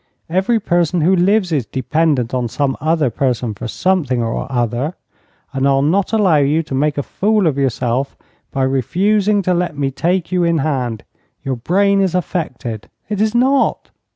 [0.31, 4.95] Every person who lives is dependent on some other person for something or other,
[5.53, 8.17] and I'll not allow you to make a fool of yourself
[8.51, 11.03] by refusing to let me take you in hand.
[11.43, 13.91] Your brain is affected" "It is not!"